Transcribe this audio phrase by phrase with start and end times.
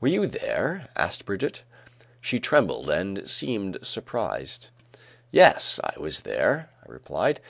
[0.00, 1.64] "Were you there?" asked Brigitte.
[2.20, 4.68] She trembled and seemed surprised.
[5.32, 7.40] "Yes, I was there," I replied.